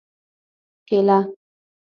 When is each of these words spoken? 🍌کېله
🍌کېله 0.87 1.19